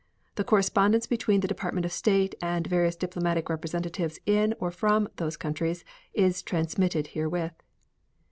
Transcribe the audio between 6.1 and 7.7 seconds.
is transmitted herewith.